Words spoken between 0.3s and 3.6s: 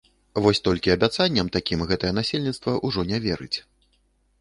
Вось толькі абяцанням такім гэтае насельніцтва ўжо не верыць.